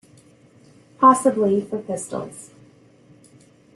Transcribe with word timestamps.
Possibly 0.97 1.61
for 1.61 1.77
pistols. 1.77 2.49